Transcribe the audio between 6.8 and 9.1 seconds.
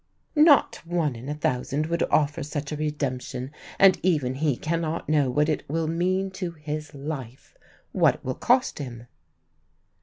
life what it will cost him."